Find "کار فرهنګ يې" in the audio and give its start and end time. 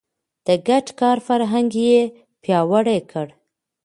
0.99-1.99